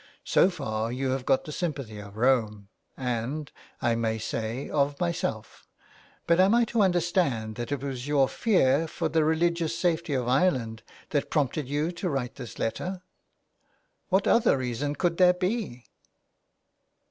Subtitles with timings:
[0.25, 1.61] So far you have got the 192 A
[2.05, 2.35] LETTER TO ROME.
[2.35, 3.51] sympathy of Rome, and,
[3.83, 5.67] I may say of myself;
[6.25, 10.27] but am I to understand that it was your fear for the religious safety of
[10.27, 13.03] Ireland that prompted you to write this letter?"
[13.77, 15.85] '* What other reason could there be